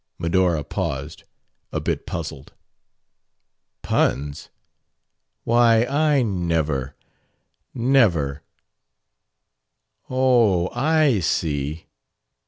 Medora 0.17 0.63
paused, 0.63 1.25
a 1.71 1.79
bit 1.79 2.07
puzzled. 2.07 2.53
"Puns? 3.83 4.49
Why, 5.43 5.83
I 5.85 6.23
never, 6.23 6.95
never 7.75 8.41
Oh, 10.09 10.69
I 10.73 11.19
see!" 11.19 11.85